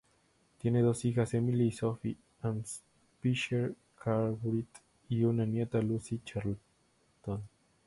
[0.57, 4.67] Tiene dos hijas, Emily y Sophie Hampshire Cartwright,
[5.09, 7.43] y una nieta, Lucy Charlton.